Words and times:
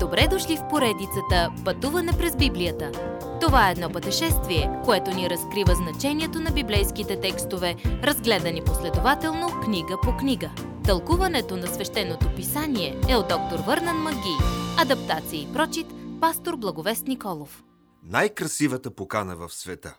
Добре 0.00 0.28
дошли 0.30 0.56
в 0.56 0.68
поредицата 0.70 1.52
Пътуване 1.64 2.12
през 2.18 2.36
Библията. 2.36 2.92
Това 3.40 3.68
е 3.68 3.72
едно 3.72 3.92
пътешествие, 3.92 4.80
което 4.84 5.10
ни 5.10 5.30
разкрива 5.30 5.74
значението 5.74 6.40
на 6.40 6.50
библейските 6.50 7.20
текстове, 7.20 7.76
разгледани 7.84 8.64
последователно 8.64 9.60
книга 9.64 9.96
по 10.02 10.16
книга. 10.16 10.50
Тълкуването 10.84 11.56
на 11.56 11.66
свещеното 11.66 12.34
писание 12.36 13.00
е 13.08 13.16
от 13.16 13.28
доктор 13.28 13.58
Върнан 13.66 13.96
Маги. 13.96 14.36
Адаптация 14.78 15.42
и 15.42 15.52
прочит, 15.52 15.86
пастор 16.20 16.56
Благовест 16.56 17.06
Николов. 17.06 17.64
Най-красивата 18.02 18.90
покана 18.90 19.36
в 19.36 19.50
света. 19.50 19.98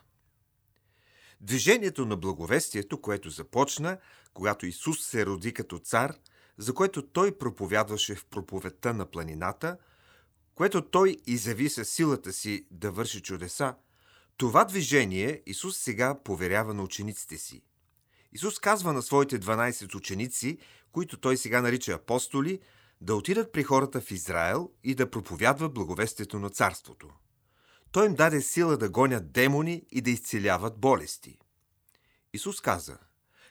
Движението 1.40 2.06
на 2.06 2.16
благовестието, 2.16 3.00
което 3.00 3.30
започна, 3.30 3.98
когато 4.34 4.66
Исус 4.66 4.98
се 5.00 5.26
роди 5.26 5.52
като 5.52 5.78
цар– 5.78 6.12
за 6.60 6.74
което 6.74 7.06
той 7.06 7.38
проповядваше 7.38 8.14
в 8.14 8.26
проповедта 8.26 8.94
на 8.94 9.06
планината, 9.06 9.76
което 10.60 10.82
той 10.82 11.16
изяви 11.26 11.70
със 11.70 11.90
силата 11.90 12.32
си 12.32 12.66
да 12.70 12.90
върши 12.90 13.20
чудеса, 13.22 13.74
това 14.36 14.64
движение 14.64 15.42
Исус 15.46 15.78
сега 15.78 16.22
поверява 16.22 16.74
на 16.74 16.82
учениците 16.82 17.38
си. 17.38 17.62
Исус 18.32 18.58
казва 18.58 18.92
на 18.92 19.02
своите 19.02 19.40
12 19.40 19.94
ученици, 19.94 20.58
които 20.92 21.20
той 21.20 21.36
сега 21.36 21.62
нарича 21.62 21.92
апостоли, 21.92 22.60
да 23.00 23.14
отидат 23.14 23.52
при 23.52 23.62
хората 23.62 24.00
в 24.00 24.10
Израел 24.10 24.70
и 24.84 24.94
да 24.94 25.10
проповядва 25.10 25.68
благовестието 25.68 26.38
на 26.38 26.50
царството. 26.50 27.10
Той 27.92 28.06
им 28.06 28.14
даде 28.14 28.40
сила 28.40 28.76
да 28.76 28.90
гонят 28.90 29.32
демони 29.32 29.82
и 29.90 30.00
да 30.00 30.10
изцеляват 30.10 30.78
болести. 30.78 31.38
Исус 32.32 32.60
каза, 32.60 32.98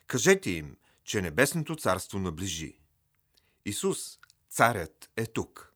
кажете 0.07 0.49
им, 0.51 0.75
че 1.03 1.21
небесното 1.21 1.75
царство 1.75 2.19
наближи. 2.19 2.79
Исус, 3.65 4.19
царят, 4.49 5.09
е 5.17 5.25
тук. 5.25 5.68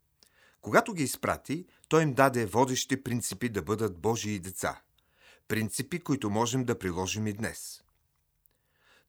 Когато 0.64 0.94
ги 0.94 1.04
изпрати, 1.04 1.66
той 1.88 2.04
им 2.04 2.14
даде 2.14 2.46
водещи 2.46 3.04
принципи 3.04 3.50
да 3.50 3.62
бъдат 3.62 3.98
Божии 3.98 4.40
деца. 4.40 4.82
Принципи, 5.48 6.00
които 6.00 6.30
можем 6.30 6.64
да 6.66 6.80
приложим 6.80 7.28
и 7.28 7.34
днес. 7.34 7.84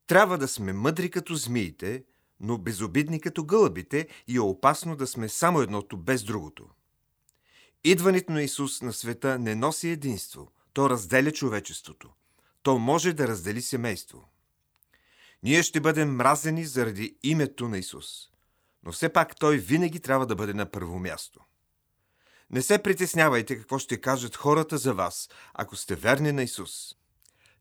Трябва 0.07 0.39
да 0.39 0.49
сме 0.49 0.73
мъдри 0.73 1.11
като 1.11 1.35
змиите, 1.35 2.05
но 2.41 2.59
безобидни 2.59 3.21
като 3.21 3.45
гълъбите 3.45 4.09
и 4.29 4.37
е 4.37 4.41
опасно 4.41 4.97
да 4.97 5.07
сме 5.07 5.29
само 5.29 5.61
едното 5.61 5.97
без 5.97 6.25
другото. 6.25 6.69
Идването 7.85 8.33
на 8.33 8.43
Исус 8.43 8.83
на 8.83 8.93
света 8.93 9.39
не 9.39 9.55
носи 9.55 9.89
единство, 9.89 10.53
то 10.73 10.91
разделя 10.91 11.33
човечеството. 11.33 12.11
То 12.63 12.79
може 12.79 13.13
да 13.13 13.29
раздели 13.29 13.63
семейство. 13.63 14.29
Ние 15.43 15.63
ще 15.63 15.81
бъдем 15.81 16.15
мразени 16.15 16.65
заради 16.65 17.17
името 17.23 17.69
на 17.69 17.79
Исус 17.79 18.34
но 18.85 18.93
все 18.93 19.09
пак 19.09 19.37
той 19.37 19.59
винаги 19.59 20.01
трябва 20.01 20.27
да 20.27 20.35
бъде 20.35 20.55
на 20.55 20.71
първо 20.71 20.99
място. 20.99 21.41
Не 22.51 22.63
се 22.63 22.79
притеснявайте 22.79 23.59
какво 23.59 23.79
ще 23.79 24.01
кажат 24.01 24.37
хората 24.37 24.79
за 24.79 24.95
вас, 24.95 25.29
ако 25.55 25.77
сте 25.77 25.95
верни 25.95 26.33
на 26.33 26.43
Исус. 26.43 26.95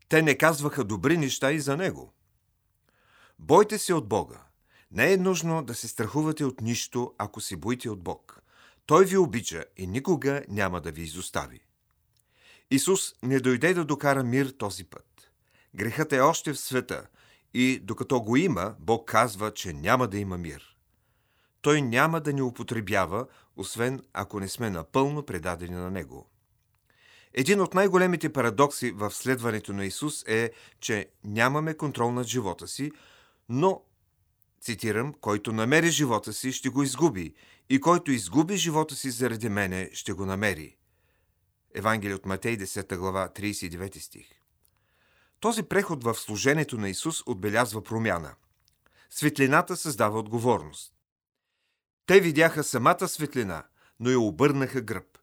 Те 0.09 0.21
не 0.21 0.37
казваха 0.37 0.83
добри 0.83 1.17
неща 1.17 1.51
и 1.51 1.59
за 1.59 1.77
Него. 1.77 2.13
Бойте 3.39 3.77
се 3.77 3.93
от 3.93 4.07
Бога. 4.07 4.43
Не 4.91 5.13
е 5.13 5.17
нужно 5.17 5.63
да 5.63 5.75
се 5.75 5.87
страхувате 5.87 6.45
от 6.45 6.61
нищо, 6.61 7.13
ако 7.17 7.41
се 7.41 7.55
боите 7.55 7.89
от 7.89 8.03
Бог. 8.03 8.41
Той 8.85 9.05
ви 9.05 9.17
обича 9.17 9.65
и 9.77 9.87
никога 9.87 10.43
няма 10.47 10.81
да 10.81 10.91
ви 10.91 11.01
изостави. 11.01 11.59
Исус 12.71 13.13
не 13.23 13.39
дойде 13.39 13.73
да 13.73 13.85
докара 13.85 14.23
мир 14.23 14.53
този 14.57 14.83
път. 14.83 15.31
Грехът 15.75 16.13
е 16.13 16.19
още 16.19 16.53
в 16.53 16.59
света 16.59 17.07
и 17.53 17.79
докато 17.79 18.21
го 18.21 18.37
има, 18.37 18.75
Бог 18.79 19.07
казва, 19.07 19.53
че 19.53 19.73
няма 19.73 20.07
да 20.07 20.17
има 20.17 20.37
мир 20.37 20.72
той 21.63 21.81
няма 21.81 22.21
да 22.21 22.33
ни 22.33 22.41
употребява, 22.41 23.27
освен 23.55 24.01
ако 24.13 24.39
не 24.39 24.49
сме 24.49 24.69
напълно 24.69 25.23
предадени 25.23 25.75
на 25.75 25.91
Него. 25.91 26.29
Един 27.33 27.61
от 27.61 27.73
най-големите 27.73 28.33
парадокси 28.33 28.91
в 28.91 29.11
следването 29.11 29.73
на 29.73 29.85
Исус 29.85 30.23
е, 30.27 30.51
че 30.79 31.09
нямаме 31.23 31.73
контрол 31.73 32.11
над 32.11 32.27
живота 32.27 32.67
си, 32.67 32.91
но, 33.49 33.81
цитирам, 34.61 35.13
който 35.13 35.51
намери 35.51 35.91
живота 35.91 36.33
си, 36.33 36.51
ще 36.51 36.69
го 36.69 36.83
изгуби, 36.83 37.33
и 37.69 37.79
който 37.79 38.11
изгуби 38.11 38.57
живота 38.57 38.95
си 38.95 39.11
заради 39.11 39.49
мене, 39.49 39.89
ще 39.93 40.13
го 40.13 40.25
намери. 40.25 40.77
Евангелие 41.75 42.15
от 42.15 42.25
Матей, 42.25 42.57
10 42.57 42.97
глава, 42.97 43.29
39 43.35 43.99
стих. 43.99 44.27
Този 45.39 45.63
преход 45.63 46.03
в 46.03 46.15
служението 46.15 46.77
на 46.77 46.89
Исус 46.89 47.23
отбелязва 47.25 47.83
промяна. 47.83 48.35
Светлината 49.09 49.77
създава 49.77 50.19
отговорност. 50.19 50.92
Те 52.05 52.19
видяха 52.19 52.63
самата 52.63 53.07
светлина, 53.07 53.63
но 53.99 54.09
я 54.09 54.19
обърнаха 54.19 54.81
гръб. 54.81 55.17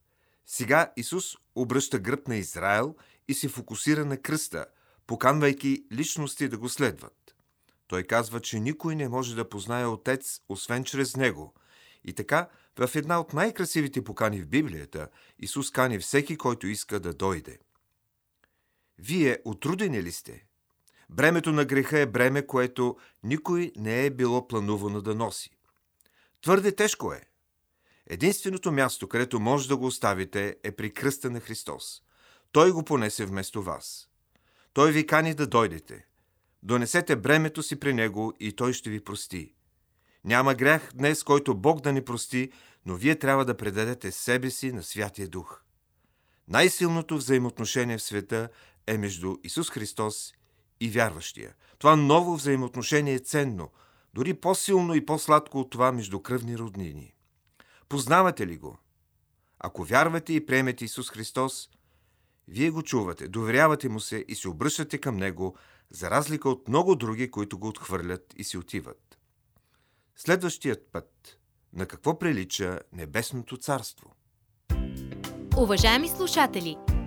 Сега 0.46 0.92
Исус 0.96 1.36
обръща 1.54 1.98
гръб 1.98 2.28
на 2.28 2.36
Израел 2.36 2.96
и 3.28 3.34
се 3.34 3.48
фокусира 3.48 4.04
на 4.04 4.16
кръста, 4.16 4.66
поканвайки 5.06 5.84
личности 5.92 6.48
да 6.48 6.58
го 6.58 6.68
следват. 6.68 7.34
Той 7.86 8.02
казва, 8.02 8.40
че 8.40 8.60
никой 8.60 8.96
не 8.96 9.08
може 9.08 9.34
да 9.34 9.48
познае 9.48 9.86
Отец, 9.86 10.40
освен 10.48 10.84
чрез 10.84 11.16
Него. 11.16 11.54
И 12.04 12.12
така, 12.12 12.48
в 12.78 12.96
една 12.96 13.20
от 13.20 13.32
най-красивите 13.32 14.04
покани 14.04 14.40
в 14.40 14.46
Библията, 14.46 15.08
Исус 15.38 15.70
кани 15.70 15.98
всеки, 15.98 16.36
който 16.36 16.66
иска 16.66 17.00
да 17.00 17.14
дойде. 17.14 17.58
Вие 18.98 19.38
отрудени 19.44 20.02
ли 20.02 20.12
сте? 20.12 20.46
Бремето 21.10 21.52
на 21.52 21.64
греха 21.64 21.98
е 21.98 22.06
бреме, 22.06 22.46
което 22.46 22.96
никой 23.22 23.72
не 23.76 24.06
е 24.06 24.10
било 24.10 24.48
планувано 24.48 25.00
да 25.00 25.14
носи. 25.14 25.50
Твърде 26.42 26.72
тежко 26.72 27.12
е. 27.12 27.22
Единственото 28.06 28.72
място, 28.72 29.08
където 29.08 29.40
може 29.40 29.68
да 29.68 29.76
го 29.76 29.86
оставите, 29.86 30.56
е 30.64 30.72
при 30.72 30.92
кръста 30.92 31.30
на 31.30 31.40
Христос. 31.40 32.02
Той 32.52 32.72
го 32.72 32.84
понесе 32.84 33.24
вместо 33.26 33.62
вас. 33.62 34.08
Той 34.72 34.92
ви 34.92 35.06
кани 35.06 35.34
да 35.34 35.46
дойдете. 35.46 36.06
Донесете 36.62 37.16
бремето 37.16 37.62
си 37.62 37.80
при 37.80 37.94
Него 37.94 38.32
и 38.40 38.52
Той 38.52 38.72
ще 38.72 38.90
ви 38.90 39.04
прости. 39.04 39.54
Няма 40.24 40.54
грях 40.54 40.90
днес, 40.94 41.22
който 41.22 41.54
Бог 41.54 41.80
да 41.80 41.92
ни 41.92 42.04
прости, 42.04 42.52
но 42.86 42.94
вие 42.96 43.18
трябва 43.18 43.44
да 43.44 43.56
предадете 43.56 44.12
себе 44.12 44.50
си 44.50 44.72
на 44.72 44.82
Святия 44.82 45.28
Дух. 45.28 45.62
Най-силното 46.48 47.16
взаимоотношение 47.16 47.98
в 47.98 48.02
света 48.02 48.48
е 48.86 48.98
между 48.98 49.36
Исус 49.44 49.70
Христос 49.70 50.32
и 50.80 50.90
вярващия. 50.90 51.54
Това 51.78 51.96
ново 51.96 52.36
взаимоотношение 52.36 53.14
е 53.14 53.18
ценно– 53.18 53.70
дори 54.14 54.34
по-силно 54.34 54.94
и 54.94 55.06
по-сладко 55.06 55.60
от 55.60 55.70
това 55.70 55.92
между 55.92 56.20
кръвни 56.20 56.58
роднини. 56.58 57.14
Познавате 57.88 58.46
ли 58.46 58.56
го? 58.56 58.78
Ако 59.58 59.84
вярвате 59.84 60.32
и 60.32 60.46
приемете 60.46 60.84
Исус 60.84 61.10
Христос, 61.10 61.68
вие 62.48 62.70
го 62.70 62.82
чувате, 62.82 63.28
доверявате 63.28 63.88
му 63.88 64.00
се 64.00 64.24
и 64.28 64.34
се 64.34 64.48
обръщате 64.48 64.98
към 64.98 65.16
него, 65.16 65.56
за 65.90 66.10
разлика 66.10 66.48
от 66.48 66.68
много 66.68 66.96
други, 66.96 67.30
които 67.30 67.58
го 67.58 67.68
отхвърлят 67.68 68.34
и 68.36 68.44
си 68.44 68.58
отиват. 68.58 69.18
Следващият 70.16 70.88
път. 70.92 71.38
На 71.72 71.86
какво 71.86 72.18
прилича 72.18 72.80
Небесното 72.92 73.56
царство? 73.56 74.14
Уважаеми 75.56 76.08
слушатели! 76.08 76.76